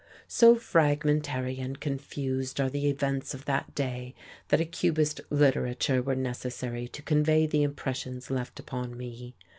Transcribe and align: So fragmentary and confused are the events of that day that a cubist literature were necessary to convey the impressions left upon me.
So 0.27 0.55
fragmentary 0.55 1.59
and 1.59 1.79
confused 1.79 2.59
are 2.59 2.71
the 2.71 2.87
events 2.87 3.35
of 3.35 3.45
that 3.45 3.75
day 3.75 4.15
that 4.47 4.59
a 4.59 4.65
cubist 4.65 5.21
literature 5.29 6.01
were 6.01 6.15
necessary 6.15 6.87
to 6.87 7.03
convey 7.03 7.45
the 7.45 7.61
impressions 7.61 8.31
left 8.31 8.59
upon 8.59 8.97
me. 8.97 9.35